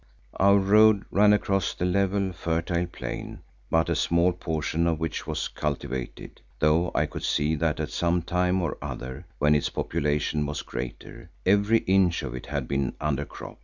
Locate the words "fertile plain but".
2.33-3.87